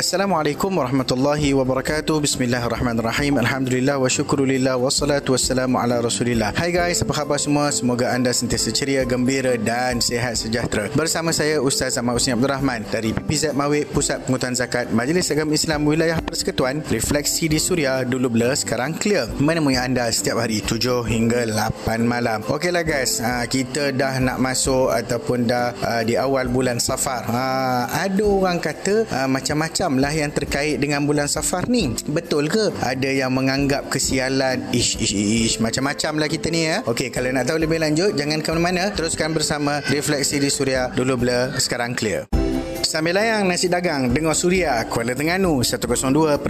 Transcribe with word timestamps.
Assalamualaikum 0.00 0.80
warahmatullahi 0.80 1.52
wabarakatuh. 1.52 2.24
Bismillahirrahmanirrahim. 2.24 3.36
Alhamdulillah 3.36 4.00
wa 4.00 4.08
syukurulillah 4.08 4.80
wassalatu 4.80 5.36
wassalamu 5.36 5.76
ala 5.76 6.00
Rasulillah. 6.00 6.56
Hai 6.56 6.72
guys, 6.72 7.04
apa 7.04 7.12
khabar 7.12 7.36
semua? 7.36 7.68
Semoga 7.68 8.08
anda 8.08 8.32
sentiasa 8.32 8.72
ceria, 8.72 9.04
gembira 9.04 9.60
dan 9.60 10.00
sihat 10.00 10.40
sejahtera. 10.40 10.88
Bersama 10.96 11.36
saya 11.36 11.60
Ustaz 11.60 12.00
Ahmad 12.00 12.16
Husni 12.16 12.32
Abdul 12.32 12.48
Rahman 12.48 12.88
dari 12.88 13.12
PPZ 13.12 13.52
Mawik 13.52 13.92
Pusat 13.92 14.24
Pengutuan 14.24 14.56
Zakat 14.56 14.88
Majlis 14.88 15.28
Agama 15.36 15.52
Islam 15.52 15.84
Wilayah 15.84 16.16
Persekutuan. 16.24 16.80
Refleksi 16.88 17.52
di 17.52 17.60
Suria 17.60 18.00
dulu 18.00 18.32
blur 18.32 18.56
sekarang 18.56 18.96
clear. 18.96 19.28
Menemui 19.36 19.76
anda 19.76 20.08
setiap 20.08 20.40
hari 20.40 20.64
7 20.64 21.04
hingga 21.12 21.44
8 21.44 22.08
malam. 22.08 22.40
Okeylah 22.48 22.88
guys, 22.88 23.20
ah, 23.20 23.44
kita 23.44 23.92
dah 23.92 24.16
nak 24.16 24.40
masuk 24.40 24.96
ataupun 24.96 25.44
dah 25.44 25.76
ah, 25.84 26.00
di 26.00 26.16
awal 26.16 26.48
bulan 26.48 26.80
Safar. 26.80 27.28
Ah, 27.28 27.84
ada 27.92 28.24
orang 28.24 28.56
kata 28.64 29.28
macam-macam 29.28 29.89
lah 29.98 30.12
yang 30.14 30.30
terkait 30.30 30.78
dengan 30.78 31.02
bulan 31.08 31.26
safar 31.26 31.66
ni. 31.66 31.90
Betul 32.06 32.46
ke? 32.46 32.70
Ada 32.84 33.26
yang 33.26 33.34
menganggap 33.34 33.90
kesialan. 33.90 34.70
Ish, 34.70 35.00
ish, 35.00 35.14
ish. 35.16 35.54
Macam-macam 35.58 36.22
lah 36.22 36.28
kita 36.30 36.46
ni 36.52 36.70
ya. 36.70 36.86
Okey, 36.86 37.10
kalau 37.10 37.32
nak 37.34 37.50
tahu 37.50 37.58
lebih 37.58 37.82
lanjut, 37.82 38.14
jangan 38.14 38.38
ke 38.44 38.50
mana-mana. 38.54 38.94
Teruskan 38.94 39.34
bersama 39.34 39.82
Refleksi 39.90 40.38
di 40.38 40.50
Suria. 40.52 40.92
Dulu 40.92 41.14
blur, 41.16 41.56
sekarang 41.58 41.96
clear. 41.96 42.39
Sambil 42.80 43.12
layang 43.12 43.44
nasi 43.44 43.68
dagang 43.68 44.08
Dengar 44.08 44.32
Suria 44.32 44.80
Kuala 44.88 45.12
Tengganu 45.12 45.60
102.4 45.60 46.40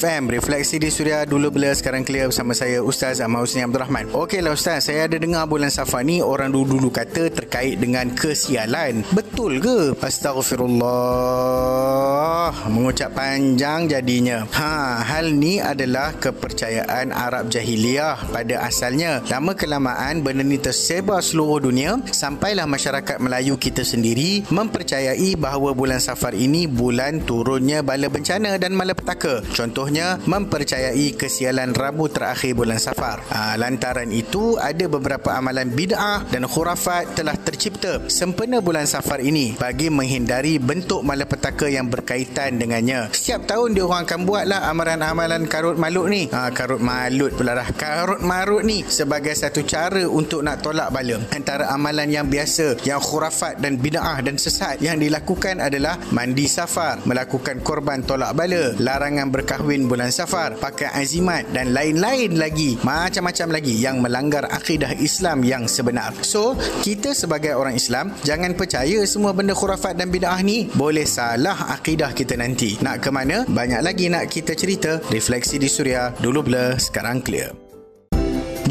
FM 0.00 0.32
Refleksi 0.32 0.80
di 0.80 0.88
Suria 0.88 1.28
Dulu 1.28 1.52
bila 1.52 1.76
sekarang 1.76 2.02
clear 2.02 2.32
Bersama 2.32 2.56
saya 2.56 2.80
Ustaz 2.80 3.20
Ahmad 3.20 3.44
Husni 3.44 3.60
Abdul 3.60 3.84
Rahman 3.84 4.08
Okeylah 4.16 4.56
Ustaz 4.56 4.88
Saya 4.88 5.04
ada 5.04 5.20
dengar 5.20 5.44
bulan 5.44 5.68
Safar 5.68 6.08
ni 6.08 6.24
Orang 6.24 6.56
dulu-dulu 6.56 6.88
kata 6.88 7.28
Terkait 7.30 7.76
dengan 7.76 8.08
kesialan. 8.16 9.04
Betul 9.12 9.60
ke? 9.60 9.92
Astagfirullah 10.00 12.48
Mengucap 12.72 13.12
panjang 13.12 13.84
jadinya. 13.86 14.48
Ha, 14.56 15.04
Hal 15.04 15.36
ni 15.36 15.60
adalah 15.60 16.16
Kepercayaan 16.16 17.12
Arab 17.12 17.52
Jahiliyah 17.52 18.32
Pada 18.32 18.64
asalnya. 18.64 19.20
Lama 19.28 19.52
kelamaan 19.52 20.24
Benda 20.24 20.42
ni 20.42 20.56
tersebar 20.56 21.20
seluruh 21.20 21.68
dunia 21.68 22.00
Sampailah 22.08 22.64
masyarakat 22.64 23.20
Melayu 23.20 23.60
kita 23.60 23.84
sendiri 23.84 24.48
Mempercayai 24.48 25.41
bahawa 25.42 25.74
bulan 25.74 25.98
Safar 25.98 26.38
ini 26.38 26.70
bulan 26.70 27.26
turunnya 27.26 27.82
bala 27.82 28.06
bencana 28.06 28.54
dan 28.62 28.78
malapetaka. 28.78 29.42
Contohnya, 29.50 30.22
mempercayai 30.22 31.18
kesialan 31.18 31.74
Rabu 31.74 32.06
terakhir 32.06 32.54
bulan 32.54 32.78
Safar. 32.78 33.26
Ha, 33.34 33.58
lantaran 33.58 34.14
itu, 34.14 34.54
ada 34.62 34.86
beberapa 34.86 35.34
amalan 35.34 35.74
bid'ah 35.74 36.30
dan 36.30 36.46
khurafat 36.46 37.18
telah 37.18 37.34
tercipta 37.34 38.06
sempena 38.06 38.62
bulan 38.62 38.86
Safar 38.86 39.18
ini 39.18 39.58
bagi 39.58 39.90
menghindari 39.90 40.62
bentuk 40.62 41.02
malapetaka 41.02 41.66
yang 41.66 41.90
berkaitan 41.90 42.62
dengannya. 42.62 43.10
Setiap 43.10 43.50
tahun 43.50 43.74
dia 43.74 43.82
orang 43.82 44.06
akan 44.06 44.20
buatlah 44.22 44.70
amalan-amalan 44.70 45.42
karut 45.50 45.74
malut 45.74 46.06
ni. 46.06 46.30
Ha, 46.30 46.54
karut 46.54 46.78
malut 46.78 47.34
pula 47.34 47.58
dah. 47.58 47.66
Karut 47.74 48.22
marut 48.22 48.62
ni 48.62 48.86
sebagai 48.86 49.34
satu 49.34 49.66
cara 49.66 50.06
untuk 50.06 50.46
nak 50.46 50.62
tolak 50.62 50.94
bala. 50.94 51.18
Antara 51.34 51.72
amalan 51.74 52.06
yang 52.06 52.30
biasa, 52.30 52.78
yang 52.86 53.02
khurafat 53.02 53.58
dan 53.58 53.80
bid'ah 53.80 54.22
dan 54.22 54.38
sesat 54.38 54.78
yang 54.78 55.00
dilakukan 55.00 55.31
lakukan 55.32 55.64
adalah 55.64 55.96
mandi 56.12 56.44
safar, 56.44 57.00
melakukan 57.08 57.64
korban 57.64 58.04
tolak 58.04 58.36
bala, 58.36 58.76
larangan 58.76 59.32
berkahwin 59.32 59.88
bulan 59.88 60.12
safar, 60.12 60.60
pakai 60.60 60.92
azimat 60.92 61.48
dan 61.56 61.72
lain-lain 61.72 62.36
lagi, 62.36 62.76
macam-macam 62.84 63.56
lagi 63.56 63.72
yang 63.80 64.04
melanggar 64.04 64.44
akidah 64.52 64.92
Islam 65.00 65.40
yang 65.40 65.64
sebenar. 65.64 66.12
So, 66.20 66.52
kita 66.84 67.16
sebagai 67.16 67.56
orang 67.56 67.80
Islam, 67.80 68.12
jangan 68.28 68.52
percaya 68.52 69.00
semua 69.08 69.32
benda 69.32 69.56
khurafat 69.56 69.96
dan 69.96 70.12
bid'ah 70.12 70.44
ni 70.44 70.68
boleh 70.76 71.08
salah 71.08 71.72
akidah 71.80 72.12
kita 72.12 72.36
nanti. 72.36 72.76
Nak 72.84 73.00
ke 73.00 73.08
mana? 73.08 73.48
Banyak 73.48 73.80
lagi 73.80 74.12
nak 74.12 74.28
kita 74.28 74.52
cerita. 74.52 75.00
Refleksi 75.08 75.56
di 75.56 75.72
Suria, 75.72 76.12
dulu 76.20 76.44
blur, 76.44 76.76
sekarang 76.76 77.24
clear. 77.24 77.61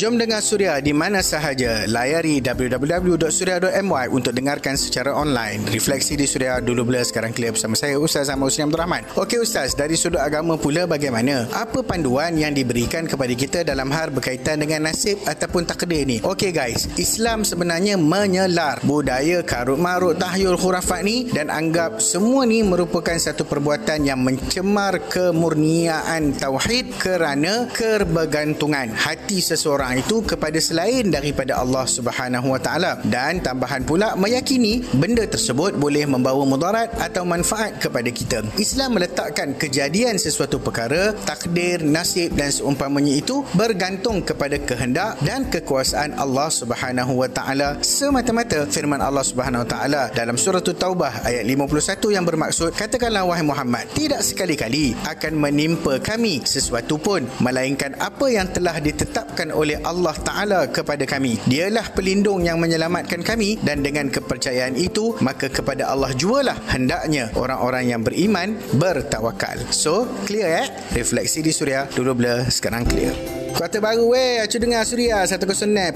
Jom 0.01 0.17
dengar 0.17 0.41
Suria 0.41 0.81
di 0.81 0.97
mana 0.97 1.21
sahaja. 1.21 1.85
Layari 1.85 2.41
www.suria.my 2.41 4.09
untuk 4.09 4.33
dengarkan 4.33 4.73
secara 4.73 5.13
online. 5.13 5.61
Refleksi 5.69 6.17
di 6.17 6.25
Suria 6.25 6.57
dulu 6.57 6.89
bila 6.89 7.05
sekarang 7.05 7.29
clear 7.29 7.53
bersama 7.53 7.77
saya 7.77 8.01
Ustaz 8.01 8.25
Ahmad 8.33 8.49
Husni 8.49 8.65
Abdul 8.65 8.81
Rahman. 8.81 9.05
Okey 9.13 9.45
Ustaz, 9.45 9.77
dari 9.77 9.93
sudut 9.93 10.17
agama 10.17 10.57
pula 10.57 10.89
bagaimana? 10.89 11.45
Apa 11.53 11.85
panduan 11.85 12.33
yang 12.33 12.49
diberikan 12.49 13.05
kepada 13.05 13.29
kita 13.37 13.61
dalam 13.61 13.93
hal 13.93 14.09
berkaitan 14.09 14.65
dengan 14.65 14.89
nasib 14.89 15.21
ataupun 15.21 15.69
takdir 15.69 16.09
ni? 16.09 16.17
Okey 16.25 16.49
guys, 16.49 16.89
Islam 16.97 17.45
sebenarnya 17.45 17.93
menyelar 18.01 18.81
budaya 18.81 19.45
karut 19.45 19.77
marut 19.77 20.17
tahyul 20.17 20.57
khurafat 20.57 21.05
ni 21.05 21.29
dan 21.29 21.53
anggap 21.53 22.01
semua 22.01 22.49
ni 22.49 22.65
merupakan 22.65 23.21
satu 23.21 23.45
perbuatan 23.45 24.09
yang 24.09 24.25
mencemar 24.25 24.97
kemurniaan 25.13 26.33
tauhid 26.41 26.89
kerana 26.97 27.69
kebergantungan 27.69 28.97
hati 28.97 29.45
seseorang 29.45 29.90
orang 29.91 30.07
itu 30.07 30.23
kepada 30.23 30.55
selain 30.63 31.11
daripada 31.11 31.59
Allah 31.59 31.83
Subhanahu 31.83 32.55
Wa 32.55 32.63
Taala 32.63 33.03
dan 33.11 33.43
tambahan 33.43 33.83
pula 33.83 34.15
meyakini 34.15 34.87
benda 34.95 35.27
tersebut 35.27 35.75
boleh 35.75 36.07
membawa 36.07 36.47
mudarat 36.47 36.95
atau 36.95 37.27
manfaat 37.27 37.75
kepada 37.75 38.07
kita. 38.07 38.39
Islam 38.55 38.95
meletakkan 38.95 39.51
kejadian 39.59 40.15
sesuatu 40.15 40.63
perkara, 40.63 41.11
takdir, 41.27 41.83
nasib 41.83 42.31
dan 42.39 42.55
seumpamanya 42.55 43.19
itu 43.19 43.43
bergantung 43.51 44.23
kepada 44.23 44.55
kehendak 44.63 45.19
dan 45.27 45.51
kekuasaan 45.51 46.15
Allah 46.15 46.47
Subhanahu 46.47 47.19
Wa 47.19 47.27
Taala 47.27 47.83
semata-mata 47.83 48.63
firman 48.71 49.03
Allah 49.03 49.27
Subhanahu 49.27 49.67
Wa 49.67 49.69
Taala 49.75 50.01
dalam 50.15 50.39
surah 50.39 50.63
Taubah 50.63 51.27
ayat 51.27 51.43
51 51.43 52.15
yang 52.15 52.23
bermaksud 52.23 52.79
katakanlah 52.79 53.27
wahai 53.27 53.43
Muhammad 53.43 53.91
tidak 53.91 54.23
sekali-kali 54.23 54.95
akan 55.03 55.35
menimpa 55.35 55.99
kami 55.99 56.39
sesuatu 56.47 56.95
pun 56.95 57.27
melainkan 57.43 57.91
apa 57.99 58.31
yang 58.31 58.47
telah 58.55 58.79
ditetapkan 58.79 59.51
oleh 59.51 59.80
Allah 59.81 60.15
Ta'ala 60.15 60.59
kepada 60.69 61.03
kami. 61.03 61.41
Dialah 61.49 61.93
pelindung 61.93 62.45
yang 62.45 62.61
menyelamatkan 62.61 63.25
kami 63.25 63.57
dan 63.61 63.81
dengan 63.81 64.07
kepercayaan 64.13 64.77
itu, 64.77 65.17
maka 65.19 65.49
kepada 65.49 65.89
Allah 65.89 66.13
jualah 66.13 66.57
hendaknya 66.69 67.33
orang-orang 67.33 67.91
yang 67.91 68.01
beriman 68.05 68.57
bertawakal. 68.77 69.57
So, 69.73 70.05
clear 70.29 70.65
eh? 70.65 70.67
Refleksi 70.93 71.41
di 71.41 71.51
Suria, 71.51 71.89
dulu 71.89 72.21
bila 72.21 72.45
sekarang 72.47 72.85
clear. 72.85 73.40
Kuartal 73.51 73.83
baru 73.83 74.15
weh 74.15 74.39
Acu 74.39 74.63
dengar 74.63 74.87
Suria 74.87 75.27
101.1 75.27 75.91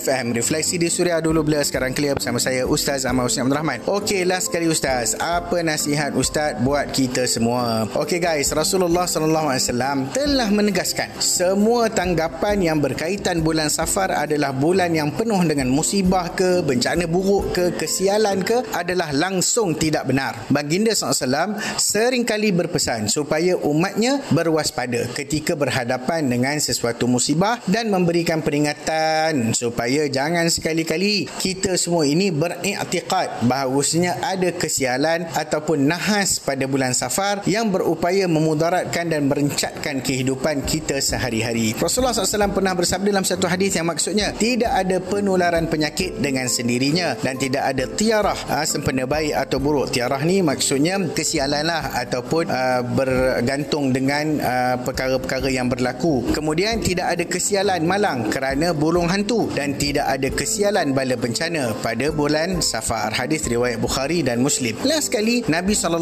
FM 0.00 0.24
Refleksi 0.32 0.80
di 0.80 0.88
Suria 0.88 1.20
dulu 1.20 1.44
bila 1.44 1.60
Sekarang 1.60 1.92
clear 1.92 2.16
bersama 2.16 2.40
saya 2.40 2.64
Ustaz 2.64 3.04
Ahmad 3.04 3.28
Husni 3.28 3.44
Abdul 3.44 3.60
Rahman. 3.60 3.78
Okey 3.84 4.24
last 4.24 4.48
sekali 4.48 4.72
Ustaz. 4.72 5.12
Apa 5.20 5.60
nasihat 5.60 6.16
Ustaz 6.16 6.56
buat 6.64 6.88
kita 6.88 7.28
semua? 7.28 7.84
Okey 7.92 8.16
guys 8.16 8.48
Rasulullah 8.56 9.04
SAW 9.04 10.08
telah 10.16 10.48
menegaskan 10.48 11.12
Semua 11.20 11.92
tanggapan 11.92 12.56
yang 12.64 12.80
berkaitan 12.80 13.44
bulan 13.44 13.68
safar 13.68 14.16
Adalah 14.16 14.56
bulan 14.56 14.96
yang 14.96 15.12
penuh 15.12 15.44
dengan 15.44 15.68
musibah 15.68 16.32
ke 16.32 16.64
Bencana 16.64 17.04
buruk 17.04 17.52
ke 17.52 17.64
Kesialan 17.76 18.40
ke 18.40 18.64
Adalah 18.72 19.12
langsung 19.12 19.76
tidak 19.76 20.08
benar. 20.08 20.48
Baginda 20.48 20.96
SAW 20.96 21.60
seringkali 21.76 22.56
berpesan 22.56 23.12
Supaya 23.12 23.52
umatnya 23.60 24.24
berwaspada 24.32 25.12
Ketika 25.12 25.52
berhadapan 25.52 26.32
dengan 26.32 26.53
dengan 26.54 26.70
sesuatu 26.70 27.10
musibah 27.10 27.58
dan 27.66 27.90
memberikan 27.90 28.38
peringatan 28.38 29.58
supaya 29.58 30.06
jangan 30.06 30.46
sekali-kali 30.46 31.26
kita 31.26 31.74
semua 31.74 32.06
ini 32.06 32.30
beriktikad 32.30 33.42
bahawasanya 33.42 34.22
ada 34.22 34.54
kesialan 34.54 35.26
ataupun 35.34 35.82
nahas 35.82 36.38
pada 36.38 36.70
bulan 36.70 36.94
safar 36.94 37.42
yang 37.50 37.74
berupaya 37.74 38.30
memudaratkan 38.30 39.10
dan 39.10 39.26
merencatkan 39.26 39.98
kehidupan 39.98 40.62
kita 40.62 41.02
sehari-hari. 41.02 41.74
Rasulullah 41.74 42.14
SAW 42.14 42.54
pernah 42.54 42.70
bersabda 42.78 43.10
dalam 43.10 43.26
satu 43.26 43.50
hadis 43.50 43.74
yang 43.74 43.90
maksudnya 43.90 44.30
tidak 44.38 44.70
ada 44.78 45.02
penularan 45.02 45.66
penyakit 45.66 46.22
dengan 46.22 46.46
sendirinya 46.46 47.18
dan 47.18 47.34
tidak 47.34 47.66
ada 47.66 47.90
tiarah 47.90 48.38
ha, 48.46 48.62
sempena 48.62 49.10
baik 49.10 49.34
atau 49.34 49.58
buruk. 49.58 49.90
Tiarah 49.90 50.22
ni 50.22 50.38
maksudnya 50.38 51.02
kesialan 51.02 51.66
lah 51.66 51.98
ataupun 52.06 52.46
uh, 52.46 52.86
bergantung 52.86 53.90
dengan 53.90 54.38
uh, 54.38 54.76
perkara-perkara 54.84 55.50
yang 55.50 55.66
berlaku. 55.66 56.22
Kemudian 56.30 56.43
Kemudian 56.44 56.76
tidak 56.84 57.08
ada 57.08 57.24
kesialan 57.24 57.88
malang 57.88 58.28
kerana 58.28 58.76
burung 58.76 59.08
hantu 59.08 59.48
dan 59.56 59.80
tidak 59.80 60.04
ada 60.12 60.28
kesialan 60.28 60.92
bala 60.92 61.16
bencana 61.16 61.72
pada 61.80 62.12
bulan 62.12 62.60
Safar. 62.60 63.16
Hadis 63.16 63.48
riwayat 63.48 63.80
Bukhari 63.80 64.20
dan 64.20 64.44
Muslim. 64.44 64.76
Last 64.84 65.08
sekali 65.08 65.40
Nabi 65.48 65.72
saw 65.72 65.96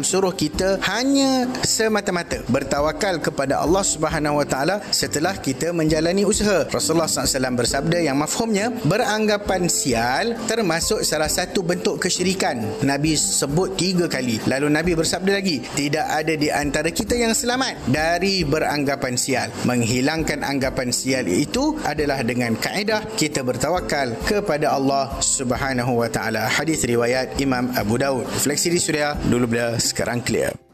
suruh 0.00 0.32
kita 0.32 0.80
hanya 0.88 1.52
semata-mata 1.68 2.40
bertawakal 2.48 3.20
kepada 3.20 3.60
Allah 3.60 3.84
Subhanahu 3.84 4.40
Wa 4.40 4.46
Taala 4.48 4.76
setelah 4.88 5.36
kita 5.36 5.76
menjalani 5.76 6.24
usaha. 6.24 6.64
Rasulullah 6.72 7.12
SAW 7.12 7.52
bersabda 7.52 8.00
yang 8.00 8.16
mafhumnya 8.16 8.72
beranggapan 8.88 9.68
sial 9.68 10.32
termasuk 10.48 11.04
salah 11.04 11.28
satu 11.28 11.60
bentuk 11.60 12.00
kesyirikan. 12.00 12.80
Nabi 12.88 13.20
sebut 13.20 13.76
tiga 13.76 14.08
kali. 14.08 14.40
Lalu 14.48 14.72
Nabi 14.72 14.96
bersabda 14.96 15.44
lagi, 15.44 15.60
tidak 15.76 16.08
ada 16.08 16.40
di 16.40 16.48
antara 16.48 16.88
kita 16.88 17.20
yang 17.20 17.36
selamat 17.36 17.84
dari 17.92 18.48
beranggapan 18.48 19.20
sial 19.20 19.41
sial. 19.42 19.66
Menghilangkan 19.66 20.40
anggapan 20.46 20.88
sial 20.94 21.26
itu 21.26 21.74
adalah 21.82 22.22
dengan 22.22 22.54
kaedah 22.54 23.14
kita 23.18 23.42
bertawakal 23.42 24.14
kepada 24.26 24.74
Allah 24.74 25.18
Subhanahu 25.18 25.98
wa 25.98 26.08
taala. 26.10 26.46
Hadis 26.46 26.86
riwayat 26.86 27.38
Imam 27.42 27.72
Abu 27.74 27.98
Daud. 27.98 28.26
Fleksi 28.28 28.70
di 28.70 28.78
Suria 28.78 29.18
dulu 29.26 29.50
bila 29.50 29.78
sekarang 29.78 30.22
clear. 30.22 30.71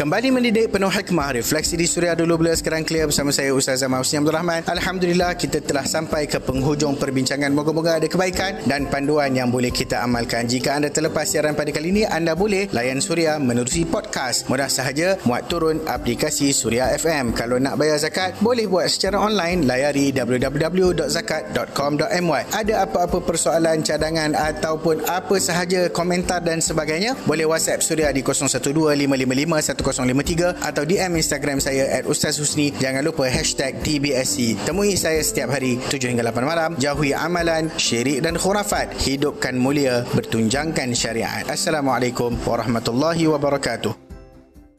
Kembali 0.00 0.32
mendidik 0.32 0.72
penuh 0.72 0.88
hikmah 0.88 1.36
Refleksi 1.36 1.76
di 1.76 1.84
Suria 1.84 2.16
dulu 2.16 2.40
bila 2.40 2.56
sekarang 2.56 2.88
clear 2.88 3.12
bersama 3.12 3.36
saya 3.36 3.52
Ustaz 3.52 3.84
Zaman 3.84 4.00
Husni 4.00 4.16
Abdul 4.16 4.32
Rahman. 4.32 4.64
Alhamdulillah 4.64 5.36
kita 5.36 5.60
telah 5.60 5.84
sampai 5.84 6.24
ke 6.24 6.40
penghujung 6.40 6.96
perbincangan. 6.96 7.52
Moga-moga 7.52 8.00
ada 8.00 8.08
kebaikan 8.08 8.64
dan 8.64 8.88
panduan 8.88 9.36
yang 9.36 9.52
boleh 9.52 9.68
kita 9.68 10.00
amalkan. 10.00 10.48
Jika 10.48 10.80
anda 10.80 10.88
terlepas 10.88 11.28
siaran 11.28 11.52
pada 11.52 11.68
kali 11.68 11.92
ini 11.92 12.08
Anda 12.08 12.32
boleh 12.32 12.72
layan 12.72 13.04
Suria 13.04 13.36
menerusi 13.36 13.84
podcast. 13.84 14.48
Mudah 14.48 14.72
sahaja 14.72 15.20
muat 15.28 15.52
turun 15.52 15.84
aplikasi 15.84 16.56
Suria 16.56 16.88
FM 16.96 17.36
Kalau 17.36 17.60
nak 17.60 17.76
bayar 17.76 18.00
zakat 18.00 18.40
boleh 18.40 18.72
buat 18.72 18.88
secara 18.88 19.20
online. 19.20 19.68
Layari 19.68 20.16
www.zakat.com.my 20.16 22.42
Ada 22.56 22.88
apa-apa 22.88 23.20
persoalan 23.20 23.84
cadangan 23.84 24.32
ataupun 24.32 25.04
apa 25.12 25.36
sahaja 25.36 25.92
komentar 25.92 26.40
dan 26.40 26.64
sebagainya 26.64 27.20
Boleh 27.28 27.44
whatsapp 27.44 27.84
Suria 27.84 28.08
di 28.16 28.24
012 28.24 28.96
555 28.96 29.89
053 29.94 30.60
atau 30.60 30.82
DM 30.82 31.18
Instagram 31.18 31.58
saya 31.62 32.00
at 32.00 32.04
Ustaz 32.06 32.38
Husni. 32.42 32.74
Jangan 32.74 33.06
lupa 33.06 33.26
hashtag 33.26 33.78
TBSC. 33.80 34.66
Temui 34.66 34.98
saya 34.98 35.22
setiap 35.22 35.54
hari 35.54 35.78
7 35.88 36.10
hingga 36.10 36.26
8 36.26 36.42
malam. 36.42 36.70
Jauhi 36.78 37.14
amalan, 37.14 37.70
syirik 37.78 38.22
dan 38.22 38.34
khurafat. 38.34 38.92
Hidupkan 38.98 39.56
mulia, 39.56 40.02
bertunjangkan 40.12 40.92
syariat. 40.92 41.46
Assalamualaikum 41.46 42.34
warahmatullahi 42.44 43.26
wabarakatuh. 43.30 44.09